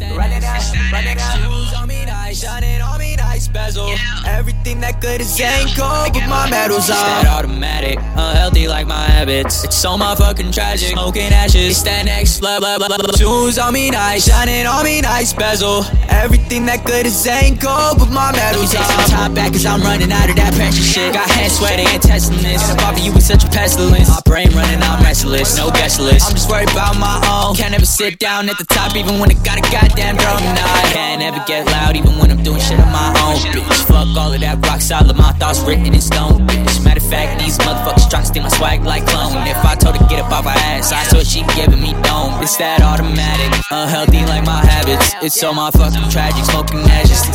[0.00, 0.62] Run it out,
[0.92, 1.74] run it out.
[1.74, 3.90] On me nice, shining on me nice, bezel.
[4.26, 6.94] Everything that good is ain't gold, but my medals are.
[6.94, 9.64] that automatic, unhealthy like my habits.
[9.64, 10.90] It's so my fucking tragic.
[10.90, 13.16] Smoking ashes, it's that next blah blah blah blah.
[13.16, 15.84] Shoes on me nice, shining on me nice, bezel.
[16.08, 18.86] Everything that good is ain't gold, but my medals are.
[19.08, 21.12] Top back cause I'm running out of that pressure shit.
[21.12, 22.62] Got head sweating and testing this.
[22.76, 24.08] Bobby, you with such a pestilence.
[24.08, 26.28] My brain running out restless, no guest list.
[26.28, 27.54] I'm just worried about my own.
[27.54, 30.40] Can't ever sit down at the top, even when I got a goddamn drum.
[30.42, 33.36] Nah, I can't ever get loud, even when I'm doing shit on my own.
[33.52, 36.46] Bitch, fuck all of that rock solid, my thoughts written in stone.
[36.46, 39.36] Bitch, matter of fact, these motherfuckers try to steal my swag like clone.
[39.46, 42.40] If I told her get up off my ass, I swear she giving me dome.
[42.42, 45.14] It's that automatic, unhealthy like my habits.
[45.22, 47.27] It's so motherfucking tragic, smoking ashes,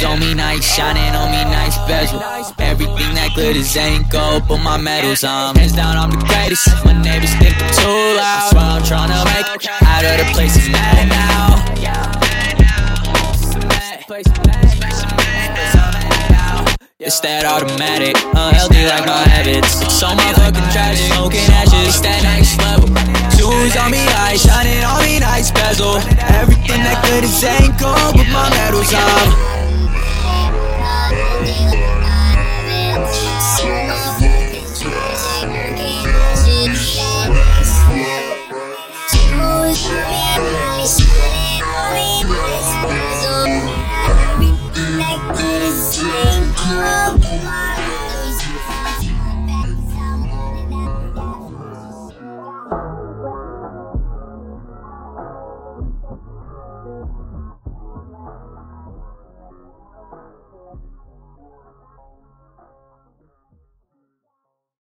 [0.00, 2.22] Jewels on me nice, shining on me nice bezel.
[2.58, 5.54] Everything that glitters ain't gold, but my medals on.
[5.56, 6.68] Hands down, I'm the greatest.
[6.84, 8.16] My neighbors think I'm too loud.
[8.16, 9.44] That's why I'm trying to make
[9.84, 11.60] out of the place it's mad now.
[17.00, 19.82] It's that automatic, unhealthy like my habits.
[19.82, 21.12] It's so motherfucking tragic.
[21.12, 22.88] Smoking ashes, that next level.
[23.36, 25.96] Shoes on me nice, shining on me nice bezel.
[26.40, 29.49] Everything that is ain't gold, but my medals on.
[56.10, 56.22] Thank
[57.66, 57.69] you.